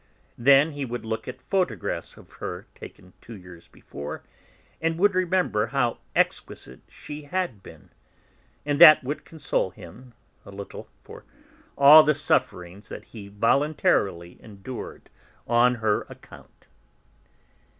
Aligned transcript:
Then 0.39 0.71
he 0.71 0.83
would 0.83 1.05
look 1.05 1.27
at 1.27 1.39
photographs 1.43 2.17
of 2.17 2.31
her, 2.33 2.65
taken 2.73 3.13
two 3.21 3.37
years 3.37 3.67
before, 3.67 4.23
and 4.81 4.97
would 4.97 5.13
remember 5.13 5.67
how 5.67 5.99
exquisite 6.15 6.79
she 6.89 7.25
had 7.25 7.61
been. 7.61 7.91
And 8.65 8.81
that 8.81 9.03
would 9.03 9.25
console 9.25 9.69
him, 9.69 10.15
a 10.43 10.49
little, 10.49 10.87
for 11.03 11.23
all 11.77 12.01
the 12.01 12.15
sufferings 12.15 12.89
that 12.89 13.03
he 13.13 13.27
voluntarily 13.27 14.41
endured 14.41 15.07
on 15.45 15.75
her 15.75 16.07
account. 16.09 16.65